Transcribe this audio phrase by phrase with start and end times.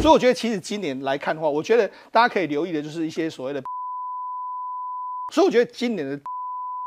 [0.00, 3.62] 所以我觉得其实今年来看的话，我觉得大家可以留意的就是一些所谓的，
[5.30, 6.18] 所以我觉得今年的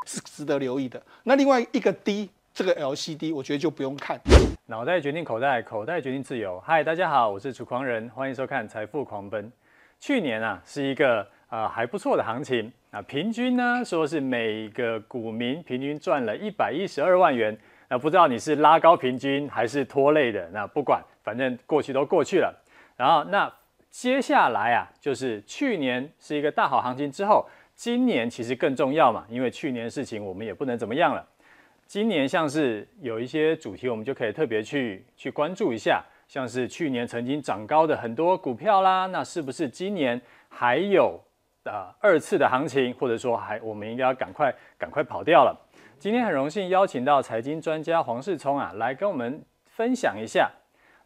[0.08, 0.99] 是值得留意的。
[1.23, 4.19] 那另外一个 D 这个 LCD，我觉得就不用看。
[4.65, 6.60] 脑袋决定口袋，口袋决定自由。
[6.62, 9.51] 嗨，大家好，我是楚狂人，欢迎收看财富狂奔。
[10.00, 17.55] 去年啊是一个、呃、还不错的行情啊，平均呢说是每个股民平均赚了一百一十二万元。
[17.90, 20.50] 那不知道你是拉高平均还是拖累的？
[20.50, 22.62] 那不管，反正过去都过去了。
[22.96, 23.52] 然后那
[23.90, 31.26] 接下来啊，就是去年是一个大好行情之后，今年其实更重要嘛，因为去年的事情我们也不能怎么样了。
[31.86, 40.20] 今年像是有一些主题，我们就可以特别去去关注一下，像是去年曾经涨高的很多股票啦，那是不是今年
[40.50, 41.20] 还有
[41.66, 45.55] 呃二次的行情，或者说还我们应该要赶快赶快跑掉了？
[46.00, 50.50] 今天很荣幸邀请到财经专家黄世聪啊，来跟我们分享一下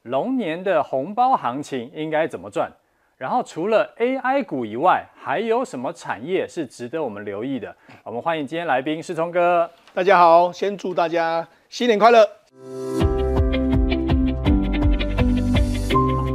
[0.08, 2.72] 龙年的红包行情应该怎么赚。
[3.18, 7.76] 然后除了 AI 股以外，还有什么产业是值得我们留意的？
[8.04, 9.70] 我们欢迎今天来宾世聪哥。
[9.94, 12.24] 大家好，先祝大家新年快乐。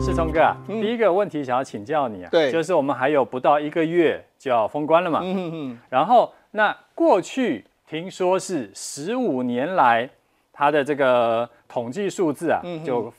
[0.05, 7.65] 世聪哥啊，嗯、第一个问题想要请教你啊，对，就是我们还有不到一个月就要封关了嘛，嗯哼哼，然后那过去。
[7.85, 10.09] 听说是十五年来，
[10.51, 13.13] 它的这个统计数字啊，就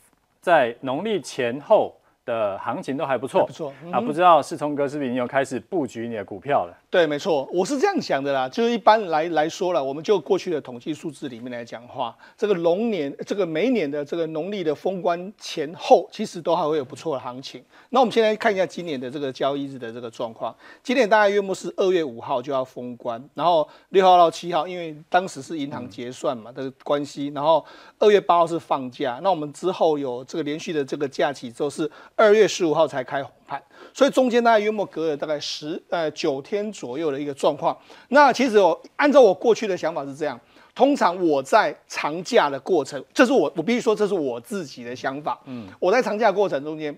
[0.44, 6.76] 在农历前后的行情都还不错，不错啊，不知道世聪哥是不是已经有开始布局你的股票了？
[6.90, 8.48] 对，没错，我是这样想的啦。
[8.48, 17.62] 就是一般来来说了，我们就过去的统计数字里面来讲话，这个龙年，这个每年的这个农历的封关前后，其实都还会有不错的行情。
[17.90, 20.54] 那我们现在看一下今年的这个交易日的这个状况。
[20.82, 27.64] 今年大概约莫是二月五号就要封关，然后六号到七号，因为当时是银行结算嘛的关系，然后
[27.98, 29.18] 二月八号是放假。
[29.22, 33.62] 那我们之后有这个连续的这个假期之后，是二月十五号才开红盘。
[33.92, 37.76] 所以中间大概约莫隔了大概十呃九天左右的一个状况。
[38.08, 40.38] 那其实我按照我过去的想法是这样，
[40.74, 45.38] 通常我在长假的过程，这是我我必须说这是我自己的想法。
[45.44, 46.96] 嗯，我在长假过程中间，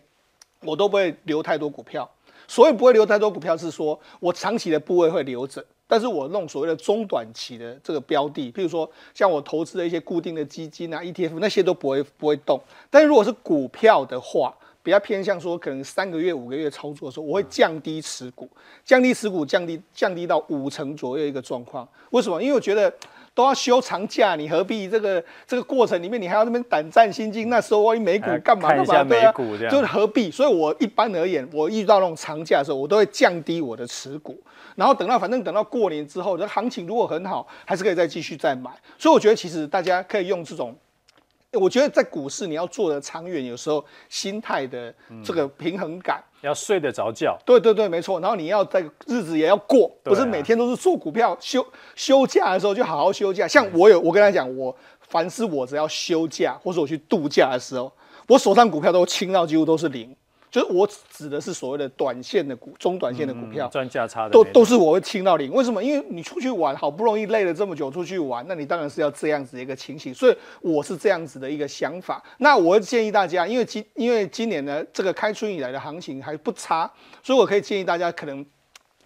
[0.63, 2.09] 我都不会留太多股票。
[2.49, 12.61] 所以不会留太多股票，是说我长期的部位会留着，但是我弄所谓的中短期的这个标的，譬如说像我投资的一些固定的基金啊、ETF 那些都不会不会动。
[12.89, 14.55] 但是如果是股票的话，
[14.87, 18.49] 比较偏向说，可能三个月、五个月操作的时候，我会降低持股，
[18.85, 21.87] 降低持股，降低降低到五成左右一个状况。
[22.11, 22.41] 为什么？
[22.41, 22.89] 因为我觉得
[23.35, 27.51] 都要休长假，你何必这个这个过程里面，你还要那边胆战心惊？
[27.51, 29.03] 那时候万一美股干嘛干嘛？
[29.03, 29.33] 对啊，
[29.69, 30.31] 就是何必？
[30.31, 34.41] 所以我一般而言，我遇到那种长假的时候，我都会降低我的持股，
[34.77, 38.71] 然后等到反正等到过年之后，这行情如果很好，还是可以再继续再买。
[38.97, 40.73] 所以我觉得其实大家可以用这种。
[41.59, 44.95] 我觉得在股市你要做的长远，有时候心态的
[45.25, 47.39] 这个平衡感，嗯、要睡得着觉。
[47.45, 48.21] 对对对，没错。
[48.21, 51.65] 然后你要在日子也要过，不是每天都是做股票休
[51.95, 53.47] 休假的时候就好好休假。
[53.49, 57.91] 像我有，我跟他讲，我凡是我只要休假或者我去度假的时候，
[58.29, 60.15] 我手上股票都清到几乎都是零。
[60.57, 65.53] 就是我指的是所谓的短线的股、中短线的股票，赚价差的都都是我会清到零。
[65.53, 65.85] 为什么？
[65.85, 70.15] 因为你出去玩，好不容易累了这么久出去玩，那你当然是要这样子的一个情形。
[70.15, 72.25] 所以我是这样子的一个想法。
[72.39, 76.91] 那我会建议大家，因为今因为今年呢，这个开春以来的行情还不差，
[77.23, 78.43] 所以我可以建议大家可能。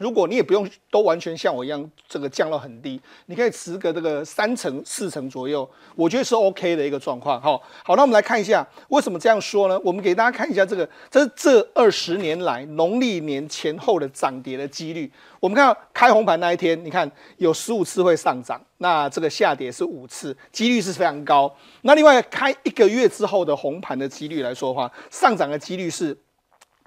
[0.00, 7.38] 如果你也不用都完全像我一样，这个降到很低，你可以持个这个三成四成左右，我觉得是 OK 的一个状况。
[7.41, 9.78] 好，好，那我们来看一下为什么这样说呢？
[9.84, 15.12] 我们给大家看一下这个，这是这二十年来农历年前后的涨跌的几率。
[15.39, 21.55] 我们看到开红盘那一天，你看有十五次会上涨，那这个下跌是五次，几率是非常高。
[21.83, 26.16] 那另外开一个月之后的红盘的几率来说的话，上涨的几率是。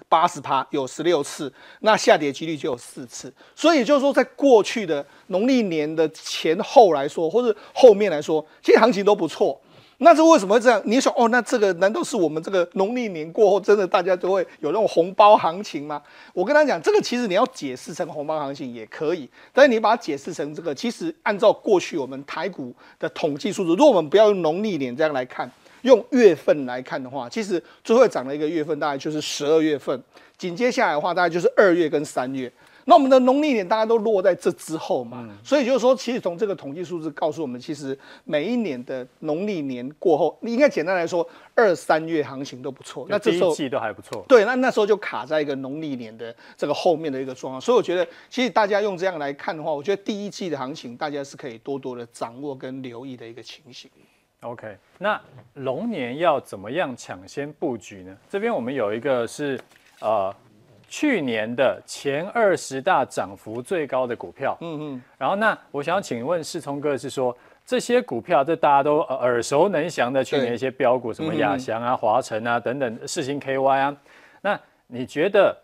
[0.10, 9.60] 八十趴有十六次，那下跌几率就有四次，所以就是说，在过去的农历年的前后来说，或者后面来说，其实行情都不错。
[10.00, 10.82] 那这为什么会这样？
[10.86, 16.02] 你说哦，那这个难道是我们这个农历年过后，真的大家都会有那种红包行情吗？
[16.34, 25.50] 我跟他讲，这个其实你要解释成红包行情也可以，但是你把它解释成这个，其实按照过去我们台股的统计数字，如果我们不要用农历年这样来看。
[25.84, 30.02] 用月份来看的话，其实最会涨的一个月份大概就是十二月份，
[30.38, 32.52] 紧接下来的话大概就是二月跟三月。
[32.86, 41.26] 那我们的农历年大家都落在这之后嘛，嗯、所以就是说，其实从这个统计数字告诉我们，其实每一年的农历年过后，你应该简单来说，
[41.56, 43.06] 二三月行情都不错。
[43.10, 44.26] 那这时候第一季都还不错。
[44.28, 47.62] 对，那那时候就卡在一个农历年的这个后面的一个状况。
[47.62, 53.90] 所以我觉得，其实大家用这样来看的话，我觉得第一季的行情大家是可以多多的掌握跟留意的一个情形。
[54.44, 55.20] OK，那
[55.56, 58.18] 龙年要怎么样抢先布局呢？
[58.30, 59.60] 这边我们有一个是
[60.02, 60.34] 呃
[60.88, 67.36] 去年的前二十大涨幅最高的股票，嗯嗯，然后那我想请问世聪哥是说
[67.66, 73.96] 这些股票，这大家都耳熟能详的去年一些标股，什么亚翔啊、华晨啊等等，世星 KY 啊，
[74.42, 75.58] 那你觉得？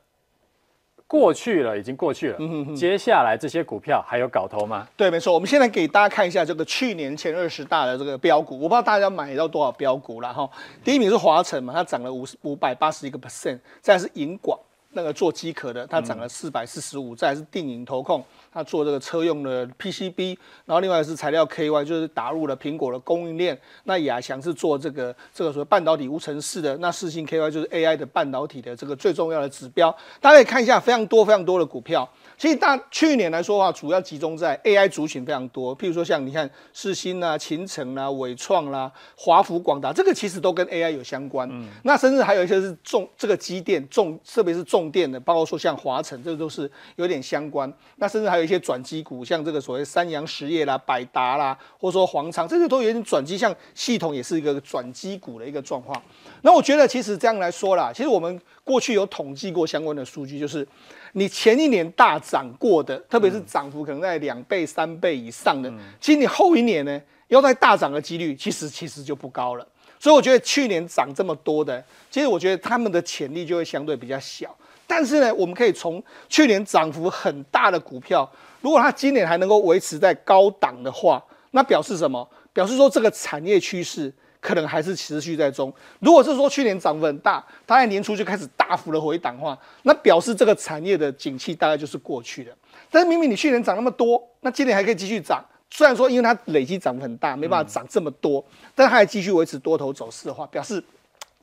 [1.09, 2.35] 过去了，已经过去了。
[2.37, 2.75] 嗯哼哼。
[2.75, 4.87] 接下来这些股票还有搞头吗？
[4.95, 5.33] 对，没错。
[5.33, 10.47] 我们现在给大家看一下这个去年前二十大的这个标股，我不知道大家买到多少标股了哈。
[10.83, 13.57] 第一名是华晨嘛，它涨了五十五百八十一个 percent。
[13.81, 14.59] 再来是银广，
[14.91, 17.15] 那个做机壳的，它涨了四百四十五。
[17.15, 18.23] 再来是定颖投控。
[18.51, 23.59] 他做这个车用的 PCB，然后另外是材料 KY，就是打入了苹果的供应链。
[23.83, 26.75] 那亚翔是做这个这个所谓半导体无尘室的。
[26.77, 29.95] 那四星 KY 就是 AI 的半导体的这个最重要的指标。
[30.19, 32.07] 大家可以看一下，非常多非常多的股票。
[32.37, 41.47] 其实大去年来说的话，主要集中在 AI 族群非常多，譬如说像你看世芯啊、勤诚啦、纬创啦、华孚、广达，这个其实都跟 AI 有相关。
[41.51, 41.67] 嗯。
[41.83, 47.71] 那甚至还有一些是重这个机电重，特别是重电的，包括说像华晨，这个都是有点相关。
[47.97, 56.01] 那甚至还有一些转机股，像这个所谓三洋实业啦、百达啦，或者说黄昌，这些都有点转机，像系统也是一个转机股的一个状况。
[56.41, 60.67] 那我觉得其实这样来说啦，其实我们过去有统计过相关的数据，就是。
[61.13, 69.67] 你前一年大涨过的，特别是涨幅可能在两倍、三倍以上的，其实你后一年呢，要再大涨的几率，其实其实就不高了。
[69.99, 74.55] 所以我觉得去年涨这么多的，其实我觉得他们的潜力就会相对比较小。
[74.89, 78.27] 但是呢，我们可以从去年涨幅很大的股票，
[78.61, 82.27] 如果它今年还能够维持在高档的话，那表示什么？
[82.51, 84.11] 表示说这个产业趋势。
[84.41, 85.69] 可能还是持续在中。
[85.99, 92.51] 如果是说去年涨幅很大，它在年初就开始大幅的回档的话，那表示这个产业的景气大概就是过去的。
[92.89, 95.43] 但是明明你去年涨那么多，那今年还可以继续涨。
[95.69, 98.41] 虽然说因为它累积涨幅很大，没办法涨这么多，
[98.73, 100.81] 但它还继续维持多头走势的话，表示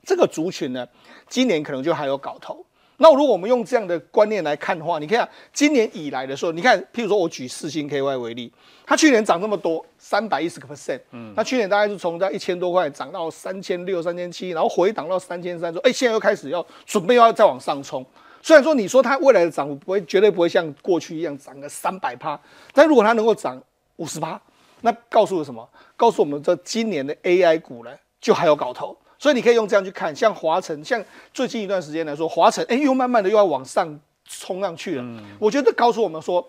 [0.03, 0.83] 这个族群呢，
[1.29, 2.65] 今年可能就还有搞头。
[2.99, 8.51] 那如果我们用这样的观念来看的话，你看今年以来的时候，你看，譬如说我举四星 KY 为例，
[8.85, 18.03] 它去年涨这么多，三百一十个 percent，嗯，它去年大概是从在一千多块涨到三千六、三千七，然后回档到三千三，说，哎，现在又开始要准备要再往上冲。
[18.41, 22.39] 虽然说你说它未来的涨幅不会，绝对不会像过去一样涨个三百趴，
[22.73, 23.61] 但如果它能够涨
[23.97, 24.41] 五十趴，
[24.81, 25.67] 那告诉我什么？
[25.95, 28.97] 告诉我们这今年的 AI 股呢，就还有搞头。
[29.19, 31.03] 所以你可以用这样去看，像华晨，像
[31.33, 35.01] 最近一段时间来说，华晨哎，又慢慢的又要往上冲上去了。
[35.03, 36.47] 嗯、我觉得告诉我们说，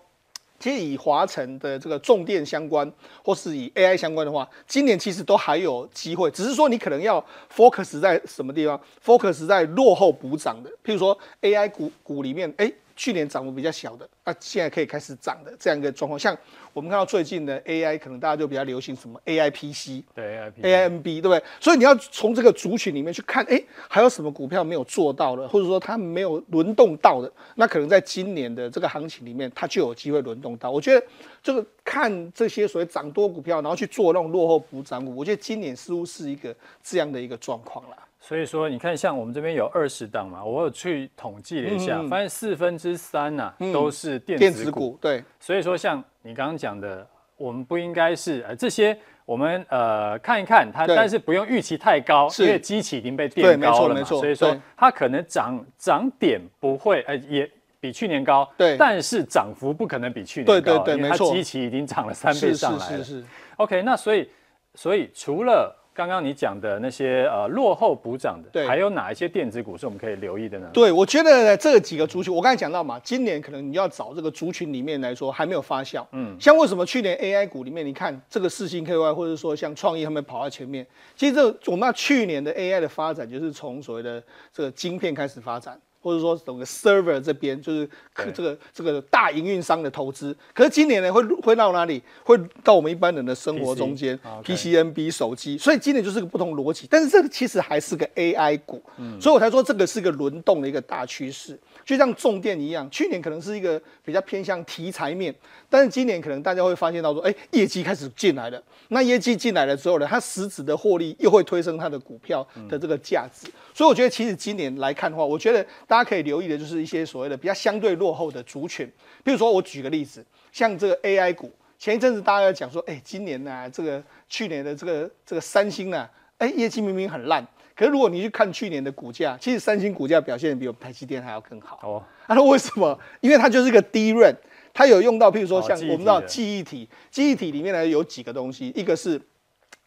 [0.59, 2.91] 其实以华晨的这个重电相关，
[3.23, 7.23] 或是以 AI 相关的话，今年其实都还有机会，只是说你可能要
[7.55, 16.37] focus 在什么地方，focus 在落后补涨的，譬如说 AI 股股里面，哎，去年涨幅比较小的，那现在可以开始涨的这样一个状况，像。
[16.71, 21.43] 我们看到最近的 AI，可能大家就比较流行什么 AI PC，对 AI AIMB，对不对？
[21.59, 30.69] 所以你要从这个族群里面去看，哎，还有什么股票没有做到的，或者说它没有轮动到的，那可能在今年的这个行情里面，它就有机会轮动到。
[30.69, 31.05] 我觉得
[31.41, 37.97] 这个看这些所谓涨多股票，然后去做那种落后补涨股，我觉得今年似乎是一个这样的一个状况了。
[38.29, 44.51] 所以说，你看，像我们这边有二十档嘛，我有去统计了一下，嗯、发现四分之三呐、啊嗯、都是电子股。
[44.51, 47.03] 电子股对，所以说像你刚刚讲的，
[47.37, 48.95] 我们不应该是呃这些，
[49.25, 54.03] 我们呃看一看它，但是不用预期太高，因为基期已经被垫高了嘛。
[54.03, 62.97] 所以说它可能涨涨点不会呃也比去年高，对，但是涨幅不可能比去年高，对对对，因为它基期已经涨了三倍上来了。
[62.99, 63.25] 是是是是。
[63.57, 64.29] OK，那所以
[64.75, 70.69] 所以除了刚刚你讲的那些呃落后补涨的，对，还有哪一些电子股是我们可以留意的呢？
[70.71, 80.87] 对，我觉得这几个族群，我刚才讲到嘛，今年可能你要找这个族群里面来说还没有发酵，嗯，像为什么去年 AI 股里面，你看这个四星 KY 或者说像创意他们跑到前面，
[81.17, 85.77] 其实这个我们要去年的 AI 的发展就是从所谓的这个晶片开始发展。
[86.01, 92.01] 或者说整个 server 这边就是可这个这个大营运商的投资，可是今年呢会会到哪里？
[92.23, 96.87] 会到我们一般人的生活中间，PCNB 手机，所以今年就是个不同逻辑。
[96.89, 101.57] 但是这个其实还是个 AI 股，嗯，所以我才说这个是个轮动的一个大趋势。
[101.85, 105.33] 就像重电一样，去年可能是一个比较偏向题材面，
[105.69, 108.61] 但是今年可能大家会发现到说，哎，业绩开始进来了。
[108.89, 113.47] 那业绩进来了之后呢，它实质的获利又会推升它的股票的这个价值。
[113.47, 118.87] 嗯、所以我觉得，其实今年来看的话，我觉得大家可以留意的就是一些所谓的比较相对落后的族群。
[119.23, 127.43] 比如说，我举个例子，像这个 AI 股，前一阵子大家讲说，哎，今年呢、啊，这个去年的这个这个三星呢、啊，哎，业绩明明很烂。
[127.75, 131.79] 可是如果你去看去年的股价，其实三星股价表现比我们台积电还要更好。
[131.81, 132.95] 哦，他说为什么？
[133.19, 134.35] 因为它就是一个 DRAM，
[134.71, 139.19] 它有用到，譬如说像我们知道记忆体，记忆体里面呢有几个东西，一个是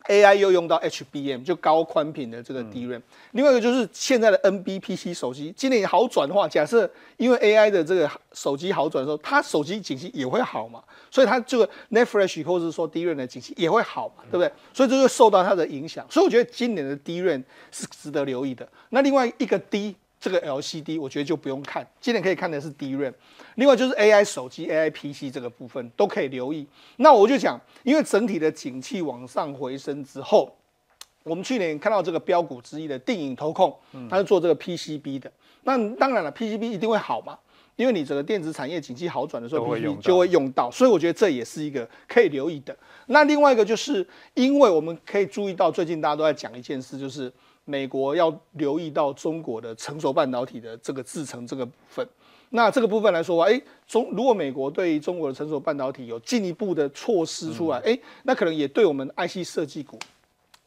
[0.09, 2.99] AI 又用到 HBM，就高宽频的这个 DRAM。
[2.99, 14.51] 嗯、另外一个就是现在的 NB-PC 手机，今年好转的话，假设因为 AI 的这个手机好转的时候，它手机景气也会好嘛，所以它这个 Net Flash 或者是说 DRAM 的景气也会好嘛，对不对？
[14.75, 16.07] 所以这就受到它的影响。
[16.11, 18.69] 所以我觉得今年的 DRAM 是值得留意的。
[18.91, 19.97] 那另外一个 D。
[20.23, 23.12] 这个 LCD 我觉得就不用看，今天可以看的是 DRAM，
[23.57, 26.64] 另外就是 AI 手机、AI PC 这个部分都可以留意。
[26.99, 30.57] 那我就讲，因为整体的景气往上回升之后，
[31.25, 33.76] 我们去年看到这个标股之一的电影投控，
[34.09, 35.29] 它是做这个 PCB 的。
[35.64, 37.37] 那当然了，PCB 一定会好嘛，
[37.75, 42.76] 因为你整个电子产业景气好转的时候，PCB 就会用到，所以我觉得这也是一个可以留意的。
[43.07, 47.33] 那另外一个就是，因为我们可以注意到，最近大家都在讲一件事，就是。
[47.64, 52.07] 美国要留意到中国的成熟半导体的这个制程这个部分，
[52.50, 59.99] 那这个部分来说，哎，中如果美国对于中国的成熟半导体有进一步的措施出来，哎，那可能也对我们 IC 设计股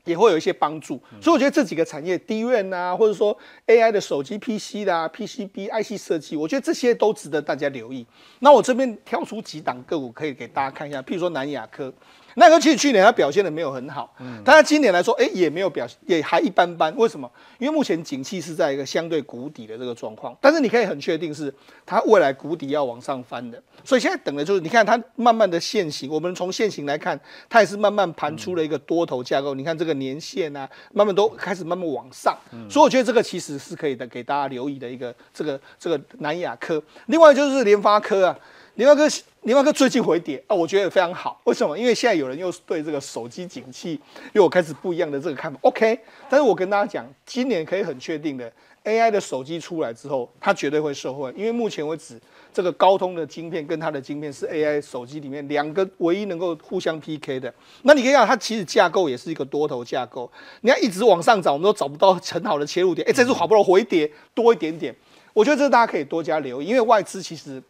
[0.06, 1.00] 也会有一些帮助。
[1.22, 3.38] 所以我觉得这几个产业，DRAM 啊，或者说
[3.68, 8.06] AI 的手机 PC 啦、PCB、IC 设计，我觉得这些都值得大家留意。
[8.40, 11.94] 那我这边挑出几档个股可以给大家看一下，譬如说南亚科。
[12.36, 16.96] 那个其实去年它表现的没有很好，嗯，但它今年来说，哎，也没有表现，也还一般般。
[16.96, 17.30] 为什么？
[17.58, 21.54] 因为目前景气是在一个相对谷底的这个状况，但是你可以很确定是
[21.86, 23.62] 它未来谷底要往上翻的。
[23.84, 29.54] 所以现在等的就是，你看它慢慢的现形，我们从现形来看，它也是慢慢盘出了一个多头架构。
[29.54, 32.38] 你看这个年限啊，慢慢都开始慢慢往上，
[32.70, 36.84] 所以我觉得这个其实是可以的，给大家留意的一个这个这个南亚科。
[37.06, 38.38] 另外就是联发科啊。
[38.76, 39.08] 联发科，
[39.44, 41.40] 联发科最近回跌啊，我觉得非常好。
[41.46, 41.78] 为什么？
[41.78, 44.00] 因为现在有人又对这个手机景气
[44.34, 45.58] 又有开始不一样的这个看法。
[45.62, 45.98] OK，
[46.30, 48.52] 但是我跟大家讲，今年可以很确定的
[48.84, 51.34] ，AI 的手机出来之后，它绝对会受惠。
[51.38, 52.20] 因为目前为止，
[52.54, 57.54] 这个高通的晶片跟它的晶片是 AI 手机里面两个唯一能够互相 PK 的。
[57.84, 60.30] 那你可以看，它其实架构也是一个多头架构。
[60.60, 63.08] 你要一直往上找，我们都找不到很好的切入点。
[63.08, 64.94] 哎，这次好不容易回跌多一点点，
[65.32, 67.64] 我觉得这大家可以多加留意，因为外资其实。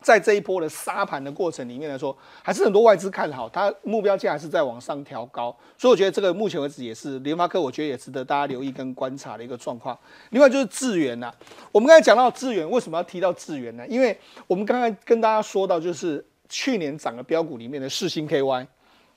[0.00, 9.98] 在这一波的杀盘的过程里面来说，还是很多外资看好，它目标价还是在往上调高，所以我觉得这个目前为止也是联发科，我觉得也值得大家留意跟观察的一个状况。
[10.30, 11.32] 另外就是智源呐，
[11.72, 13.86] 我们刚才讲到智源，为什么要提到智源呢？
[13.88, 18.66] 因为我们刚才跟大家说到，就是去年涨的标股里面的世星 KY。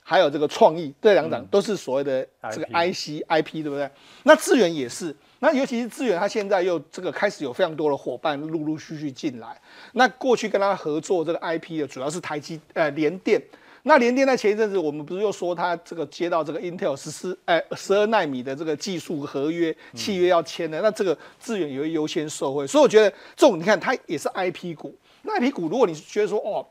[0.04, 3.88] 还有这个创意，这两涨都是所谓的这个 IC IP，对不对？
[4.24, 9.60] 那智源也是，那尤其是智原，它现在又这个开始有非常多的伙伴陆陆续续进来。
[9.94, 13.42] 那过去跟他合作这个 IP 的主要是台积呃联电。
[13.82, 22.64] 那联电在前一阵子，我们不是又说他这个接到这个 Intel 十四哎十二纳米的这个技术合约契约要签的，那这个智原也会优先受惠。
[22.64, 26.64] 所以我觉得这种你看它也是 IP 股，那 IP 股如果你是觉得说哦。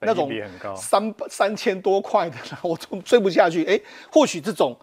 [0.00, 0.30] 那种
[0.76, 3.64] 三三千多块的，我追不下去。
[3.64, 3.80] 哎，
[4.12, 4.78] 或许这种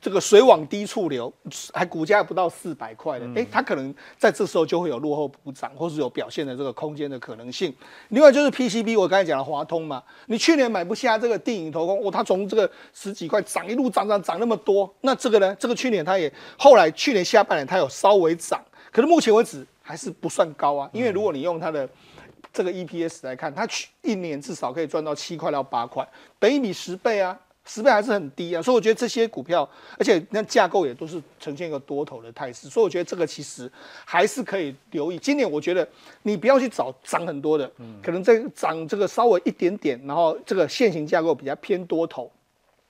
[0.00, 1.32] 这个水往低处流，
[1.72, 7.74] 还股价不到四百块的，哎，它可能在这时候就会有落后补涨，或是有表现的这个空间的可能性。
[8.08, 15.56] 另外就是 PCB，我刚才讲了华通嘛，你去年买不下这个电影投控，哦，它从这个十几块涨一路涨涨涨那么多，那这个呢？
[15.58, 21.88] 这个去年它也后来去年下半年它有稍微涨，可是目前为止还是不算高啊，因为如果你用它的。
[22.52, 26.04] 这个 EPS 来看，它去一年至少可以赚到七块到八块，
[26.40, 27.38] 等于比十倍啊，
[27.72, 33.70] 十倍还是很低啊，所以我觉得这些股票，而且那架构也都是呈现一个多头的态势，所以我觉得这个其实
[34.04, 35.16] 还是可以留意。
[35.18, 35.88] 今年我觉得
[36.24, 37.70] 你不要去找涨很多的，
[38.02, 42.28] 可能这涨这个稍微一点点，然后这个线型架构比较偏多头，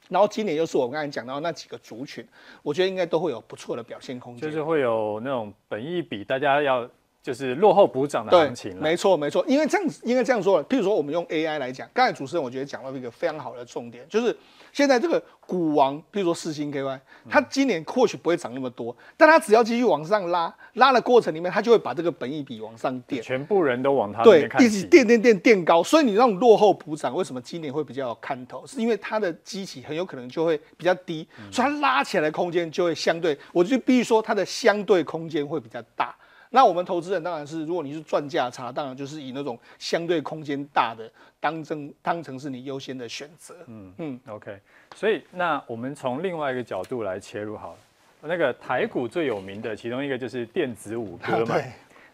[0.08, 2.26] 然后今年又是我刚才讲到那几个族群，
[2.62, 6.88] 我觉得应该都会有不错的表现空间，就是会有那种本益比，大家要。
[7.22, 8.80] 就是落后补涨的行情了。
[8.80, 10.64] 没错没错，因为这样子应该这样说了。
[10.64, 14.34] 譬如说，我们用 AI 来讲，刚才主持人我觉得讲到一个非常好的重点，就是
[14.72, 16.98] 现在这个股王，譬如说四星 KY，
[17.28, 24.22] 它今年或许不会涨那么多，但它只要继续往上拉，拉的过程里面，它就会把这个本益比往上垫，全部人都往它。
[24.22, 28.66] 对，一直垫垫垫垫高，所以你那种落后补涨，为什么今年会比较有看头？
[28.66, 36.16] 是因为它的基期很有可能就会比较低，所以它拉起来的空间就会相对，我就必须说它的相对空间会比较大。
[36.52, 43.54] 那我们投资人当然是，如果你是赚价差，当然就是以那种相对空间大的当成当成是你优先的选择。
[43.66, 44.58] 嗯嗯，OK。
[44.96, 47.78] 所以那我们从另外一个角度来切入好了。
[48.22, 51.54] 那个台股最有名的其中一个就是电子五哥嘛。
[51.56, 51.64] 对。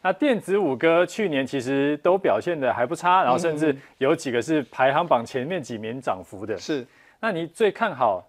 [0.03, 6.57] 那电子五哥去年其实都表现的还不差，然后甚至有几个是排行榜前面几名涨幅的。
[6.59, 6.87] 是。
[7.19, 8.23] 那你最看好？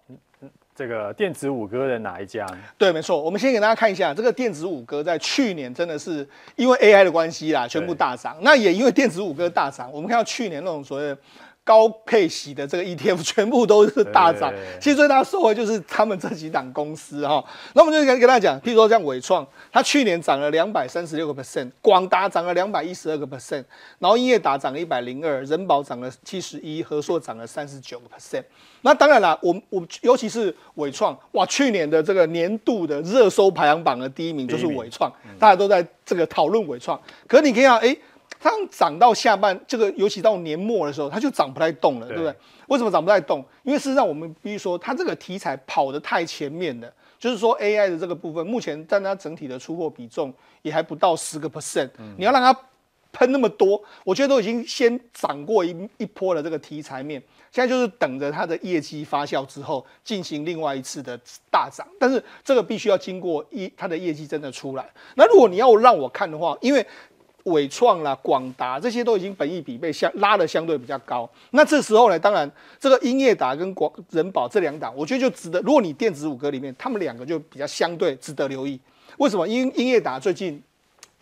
[0.77, 2.45] 这个电子五哥的哪一家？
[2.77, 3.19] 对，没错。
[3.19, 8.37] 我们先给大家看一下，这个电子五哥在去年真的是因为 AI 的关系啦，全部大涨。
[8.41, 11.17] 那也因为电子五哥大涨，我们看到去年那种所谓的
[11.67, 17.43] 高配息的这个 ETF 全部都是大涨，其实最大的受惠就是他们这几档公司哈。
[17.73, 23.65] 那我们就跟跟大家讲，譬如说像伟创，它去年涨了两百三十六个 percent，广达涨了两百一十二个 percent，
[23.99, 28.45] 然后英业达涨了一百零二，人保涨了七十一，和硕涨了三十九个 percent。
[28.83, 36.97] 那当然了，我我尤其是伟创，哇，去年的这个年度的热搜排行榜的第一名就是伟创，大家都在这个讨论伟创。
[37.27, 37.97] 可是你可以看，哎。
[38.39, 42.35] 它涨到下半，这个尤其到年末的时候，它就涨不太动了，对，不对？
[42.67, 43.43] 为什么涨不太动？
[43.63, 46.91] 因为事实上我们必须说，它这个题材跑得太前面了。
[47.19, 51.89] 就是说 AI 的这个部分，目前占它整体的出货比重也还不到十个 percent。
[52.15, 52.55] 你要让它
[53.11, 57.19] 喷那么多，我觉得都已经先涨过一一波的这个题材面，
[57.51, 61.87] 现在就是等着它的业绩发酵之后进行另外一次的大涨。
[61.99, 64.87] 但是这个必须要经过一它的业绩真的出来。
[65.15, 66.85] 那如果你要让我看的话，因为
[67.47, 72.49] 纬创啦、广达这些都已经本益比被相拉的相对比较高，那这时候呢，当然
[72.79, 75.59] 这个英业达跟广人保这两档，我觉得就值得。
[75.61, 78.79] 如果你电子五哥里面，他们两个就比较相对值得留意。
[79.17, 79.47] 为什么？
[79.47, 80.61] 因英业达最近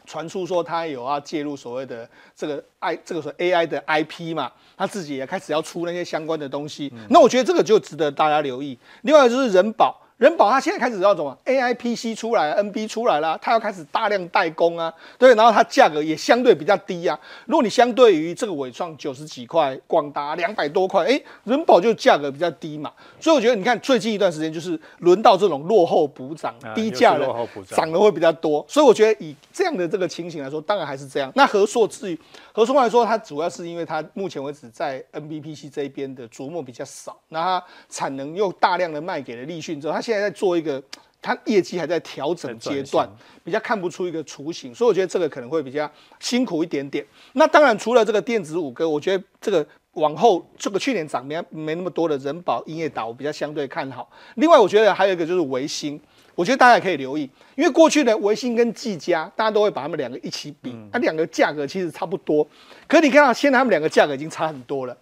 [0.05, 6.91] 传出说他有要介入所谓的这个 I 这个说 AI 的 IP 嘛，他自己也开始要出那些相关的东西。
[7.10, 8.77] 那我觉得这个就值得大家留意。
[9.01, 10.01] 另外就是人保。
[10.17, 17.19] 仁宝它现在开始要怎么？AI PC 出来，NB 出来了，它要开始大量代工啊，对，然后它价格也相对比较低啊。
[17.48, 22.89] 如果你相对于这个伟创九十几块，广达两百多块，哎，人保就价格比较低嘛。
[23.19, 27.27] 所以我觉得你看最近一段时间就是轮到这种落后补涨、低价的
[27.67, 28.65] 涨的会比较多。
[28.69, 31.29] 所以我觉得以这样的这个情形来说，当然还是这样。
[31.36, 32.17] 那和硕至于
[32.53, 40.81] 和硕来说，它主要是因为它目前为止在 NBPC 这一边的琢磨比较少，那它产能又大量的卖给了立讯之后，它现在在做一个，
[41.19, 43.09] 它业绩还在调整阶段，
[43.43, 47.03] 比较看不出一个雏形，所以我觉得这个可能会比较辛苦一点点。
[47.33, 54.07] 那当然，除了这个电子五哥，我觉得这个往后这个去年涨没没那么多的仁宝、英业岛，我比较相对看好。
[54.35, 56.00] 另外，我觉得还有一个就是维新，
[56.35, 62.48] 我觉得大家也可以留意，因为过去的维新跟技嘉，大家都会把他们两个一起比，它两个价格其实差不多，
[62.87, 64.96] 可是你看到现在他们两个价格已经差很多了。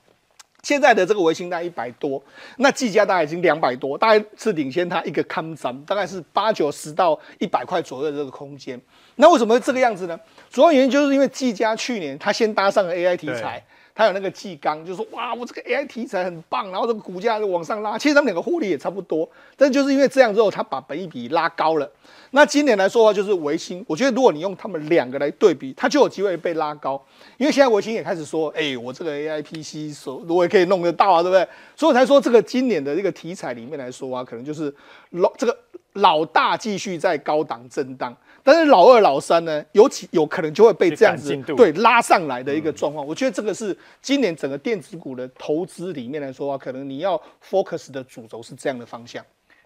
[0.63, 2.21] 现在的这个微星大概一百多，
[2.57, 8.79] 那技嘉大概已经两百多，大概是领先它一个康张，大概是八九十到一百块左右的这个空间。
[9.15, 10.17] 那为什么会这个样子呢？
[10.49, 13.61] 主要原因就是因为技嘉去年它先搭上了 AI 题材，
[13.95, 17.97] 他有那个技刚，就说哇，我这个 AI 题材很棒，然后这个股价就往上拉。
[17.97, 21.89] 其实他们两个获利也差不多，但就是因为这样之后，他把本益比拉高了。
[22.31, 23.85] 那今年来说的话，就是维新。
[23.87, 26.99] 我觉得如果你用他们两个来对比，它就有机会被拉高。
[27.37, 31.47] 因为现在维新也开始说，哎、我这个 AI PC 手我也可以弄得到啊，对不对？
[31.75, 34.73] 所以我才说这个今年的这个题材里面来说啊，可能就是
[35.11, 35.55] 老这个
[35.93, 43.05] 老大继续在高档震荡，但是老二、老三呢，尤其有可能就会被这样子对拉上来的一个状况。
[43.07, 49.23] 我觉得这个是今年整个电子股的投资里面来说啊，可能你要 focus 的主轴是这样的方向。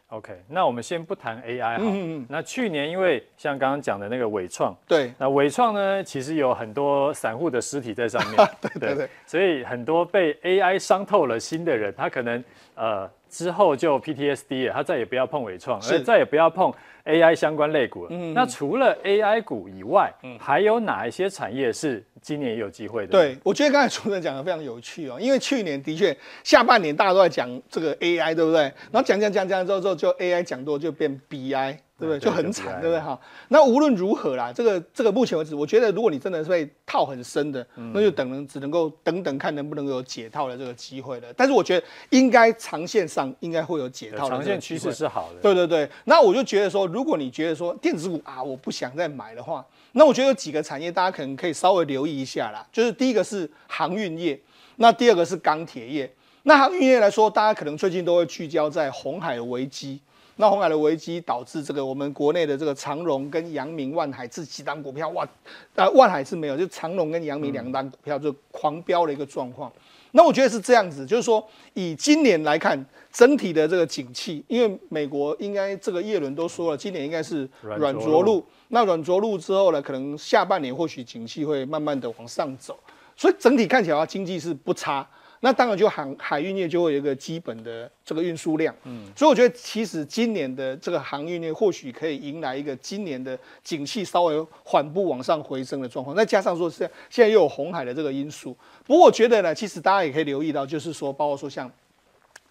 [0.09, 1.77] OK，那我们先不谈 AI 哈。
[1.81, 2.25] 嗯嗯。
[2.29, 12.41] 那去年因为像刚刚讲的那个伟创，对，那伟创呢，其实有很多散户的尸体在上面， 对对对，对，所以很多被 AI 伤透了心的人，他可能
[12.75, 16.73] 呃之后就 PTSD 了，他再也不要碰伟创，而再也不要碰。
[17.07, 23.11] AI 相关类股，嗯，那除了 AI 股以外，嗯，还有哪一些产业是今年也有机会的？
[23.11, 28.61] 对，我觉得刚才主持人讲的非常有趣哦，因为去年的确下半年大家都在讲这个 AI，对不对？
[28.91, 31.77] 然后讲讲讲讲之后，之后就 AI 讲多就变 BI。
[31.99, 32.19] 对不对？
[32.19, 32.99] 就很惨，对不对？
[32.99, 41.27] 哈，那无论如何啦，这个这个目前为止，我觉得如果你真的是被套很深的，那就等能只能够等等看能不能有解套的这个机会了。
[41.35, 44.29] 但是我觉得应该长线上应该会有解套的。
[44.29, 45.39] 长线趋势是好的。
[45.41, 52.63] 对对对，那我就觉得说，如果你觉得说电子股啊，我不想再买的话，那我觉得有几个产业大家可能可以稍微留意一下啦。
[52.71, 54.39] 就是第一个是航运业，
[54.75, 56.11] 那第二个是钢铁业。
[56.43, 59.99] 那航运业来说，大家可能最近都会聚焦在红海的危机。
[60.37, 65.27] 那红海的危机导致这个我们国内的这个长荣跟阳明、万海这几档股票，哇，
[65.75, 69.71] 呃，万海是没有，就长荣跟阳明两档股票就狂飙的一个状况。
[70.11, 78.43] 那我觉得是这样子，就是说以今年来看，整体的这个景气，因为美国应该这个叶伦都说了，今年应该是软着陆。
[78.69, 82.77] 那软着陆之后呢，可能下半年或许景气会慢慢的往上走，
[83.15, 85.07] 所以整体看起来的话，经济是不差。
[85.39, 101.71] 那当然，就航海运业就会有一个基本的这个运输量，嗯，所以我觉得其实今年的这个航运业或许可以迎来一个今年的景气稍微缓步往上回升的状况，再加上说现现在又有红海的这个因素，不过我觉得呢，其实大家也可以留意到，就是说，包括说像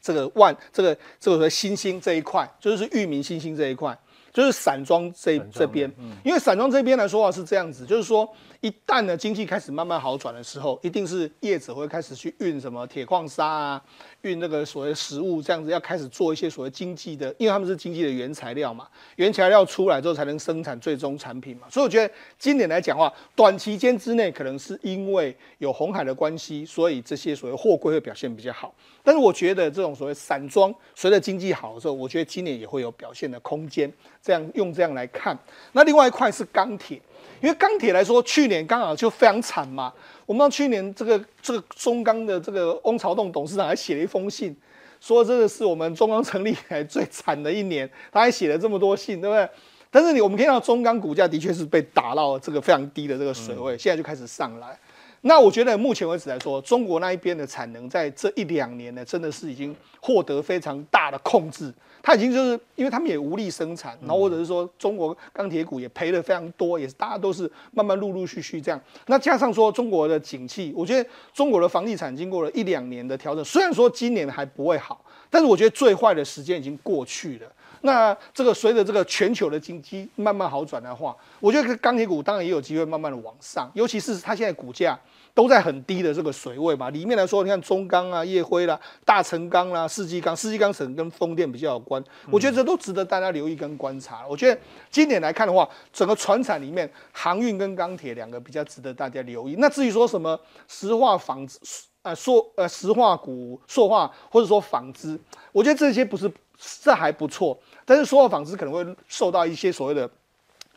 [0.01, 3.99] 这个万这个这个说新兴这一块，就是域名新兴这一块，
[4.33, 5.93] 就是散装这这边，
[6.25, 8.33] 因为散装这边来说话是这样子，就是说。
[8.67, 13.83] 一旦呢经济开始慢慢好转的时候，一定是业者会开始去运什么铁矿砂啊，
[14.23, 21.69] 运那个所谓食物这样子，要开始做一些所谓经济的，因为他们是经济的原材料嘛，原材料出来之后才能生产最终产品嘛。
[21.71, 28.75] 所以我觉得今年来讲的话，短期间之内可能是因为有红海的关系，所以这些所谓货柜会表现比较好。
[29.05, 33.93] 但是我觉得这种所谓散装，随着经济好的时候，我觉得今年也会有表现的空间。
[34.21, 35.39] 这样用这样来看，
[35.71, 37.01] 那另外一块是钢铁。
[37.43, 39.93] 因为钢铁来说，去年刚好就非常惨嘛。
[40.25, 44.57] 我们知道去年这个这个中钢的这个翁朝栋董事长还写了一封信，
[45.01, 47.89] 说这个是我们中钢成立以来最惨的一年。
[48.13, 49.49] 他还写了这么多信，对不对？
[49.91, 54.79] 但是你我们看到中钢股价的确是被打到这个非常低的这个水位，现在就开始上来。
[55.23, 61.73] 那我觉得目前为止来说，中国那一边的产能在这一两年呢，真的是已经获得非常大的控制。
[62.01, 68.81] 它已经就是因为他们也无力生产，然后或者是说中国钢铁股也赔了非常多，也是大家都是慢慢陆陆续续这样。
[69.07, 77.53] 那加上说中国的景气，我觉得中国的房地产经过了一两年的调整，虽然说今年还不会好，但是我觉得最坏的时间已经过去了。
[77.83, 84.99] 那这个随着这个全球的经济慢慢好转的话，我觉得钢铁股当然也有机会慢慢的往上，尤其是它现在股价。
[85.37, 94.27] 都在很低的这个水位嘛，里面来说，你看中钢啊、烨辉啦、大成钢啦、世纪钢、世纪钢可能跟风电比较有关，我觉得这都值得大家留意跟观察。
[94.27, 94.59] 我觉得
[94.91, 99.57] 今年来看的话，整个船产里面，航运跟钢铁两个比较值得大家留意。
[99.59, 101.59] 那至于说什么石化纺织、
[102.01, 105.21] 呃塑呃石化股、塑化或者说纺织，
[105.53, 110.09] 我觉得这些不是这还不错，但是塑化纺织可能会受到一些所谓的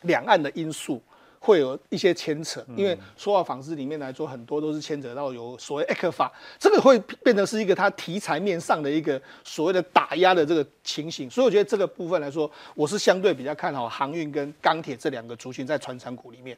[0.02, 1.02] 两岸的因素。
[1.42, 16.54] 会有一些牵扯，因为说话纺织里面来说，很多都是牵扯到有所谓 ECFA，这个会变成是一个它题材面上的一个所谓的打压的这个情形，所以我觉得这个部分来说，我是相对比较看好航运跟钢铁这两个族群在船产股里面。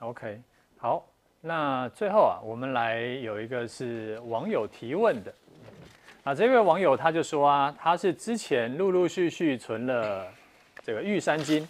[0.00, 0.40] OK，
[0.76, 1.06] 好，
[1.40, 5.32] 那最后啊，我们来有一个是网友提问的，
[6.30, 10.24] 啊，这位网友他就说啊，他是之前陆陆续续存了
[10.80, 11.66] 这个玉山金。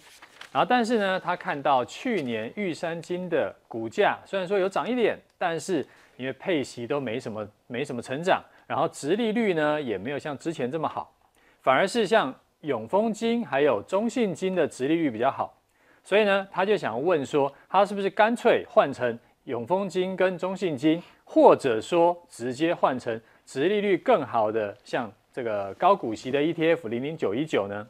[0.51, 5.83] 然后，但是呢，他看到去年玉山金的股价虽然说有涨一点，但是
[6.15, 11.11] 因为配息都没什么没什么成长，然后殖利率呢也没有像之前这么好，
[11.63, 15.57] 反而是像永丰金还有中信金的殖利率比较好，
[16.03, 27.87] 所以呢，他就想问说，他是不是干脆换成永丰金跟中信金，或者说直接换成殖利率更好的像这个高股息的 ETF 零零九一九呢？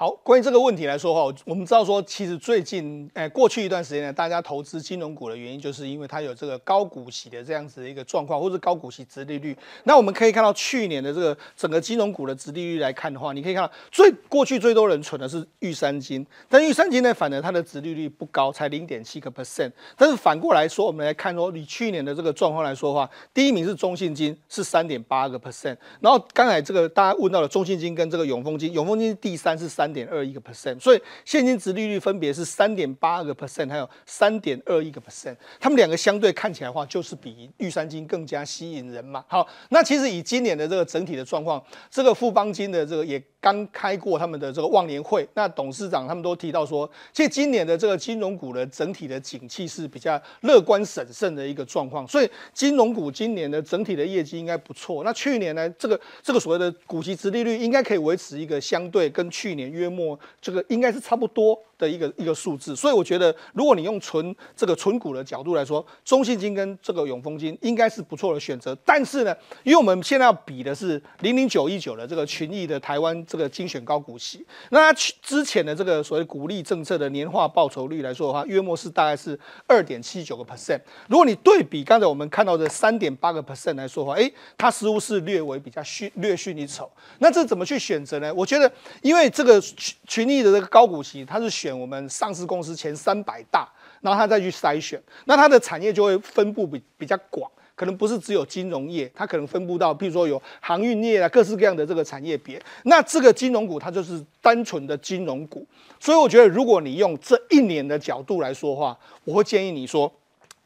[0.00, 9.54] 好，关于这个问题来说哈，我们知道说，其实最近，哎，过去一段时间呢，大家投资金融股的原因，就是因为它有这个高股息的这样子的一个状况，或者高股息殖利率。
[9.84, 19.70] 那我们可以看到去年的这个整个金融股的殖利率来看的话，你可以看到最过去最多人存的是玉山金，但玉山金呢，反而它的殖利率不高，才零点七个 percent。
[19.98, 25.76] 但是反过来说，我们来看说，你去年的这个状况来说的话，第一名是中信金，是三点八个 percent。
[26.00, 29.89] 然后刚才这个大家问到了中信金跟这个永丰金，永丰金第三是三。
[29.92, 39.24] 点二一个 percent，所以现金殖利率分别是三点八个 percent，还有三点二一个 percent，他们两个相对看起来的话，就是比玉山金更加吸引人嘛。
[39.28, 43.22] 好，那其实以今年的这个整体的状况，这个富邦金的这个也。
[43.42, 55.02] 刚开过他们的这个忘年会，那董事长他们都提到说，其实今年的这个金融股的整体的景气是比较乐观审慎的一个状况，所以金融股今年的整体的业绩应该不错。
[55.04, 62.76] 那去年呢，这个这个所谓的股息殖利率应该可以维持一个相对跟去年约莫这个应该是差不多的一个一个数字。
[62.76, 68.76] 所以我觉得，如果你用纯这个纯股的角度来说，中信金跟这个永丰金应该是不错的选择。
[68.84, 73.10] 但是呢，因为我们现在要比的是零零九一九的这个群益的台湾。
[73.26, 79.38] 这个精选高股息，那它之前的这个所谓股利政策的年化报酬率来说的话，约莫是大概是
[79.68, 80.80] 二点七九个 percent。
[81.06, 86.90] 如果你对比刚才我们看到的三点八个 percent 来说的话，诶，它似乎是略微比较逊略逊一筹。
[87.18, 88.34] 那这怎么去选择呢？
[88.34, 88.68] 我觉得，
[89.02, 93.68] 因为这个群群益的这个高股息，它是选我们上市公司前三百大，
[94.00, 97.50] 然后它再去筛选，那它的产业就会分布比比较广。
[97.76, 102.60] 可能不是只有金融业，它可能分布到，譬如说有航运业啊，各式各样的这个产业别。
[102.82, 105.66] 那这个金融股它就是单纯的金融股，
[105.98, 110.12] 所以我觉得如果你用这一年的角度来说的话，我会建议你说，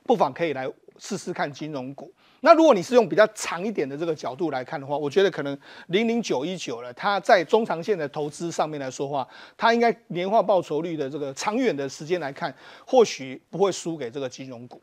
[0.03, 2.13] 不妨可以来试试看金融股。
[2.45, 9.27] 那如果你是用比较长一点的这个角度来看的话我觉得可能零零九一九了它在中长线的投资上面来说话
[9.57, 12.55] 它应该年化报酬率的这个长远的时间来看
[12.87, 14.83] 或许不会输给这个金融股。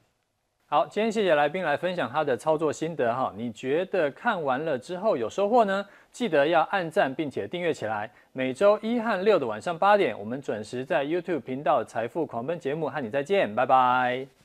[0.65, 5.85] 好今天谢谢来宾来分享他的操作心得哈你觉得看完了之后有收获呢？
[6.11, 14.40] 记得要按赞并且订阅起来每周一和六的晚上八点我们准时在 youtube 频道财富狂奔节目和你再见拜拜。